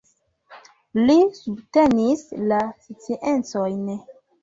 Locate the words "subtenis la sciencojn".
1.41-3.97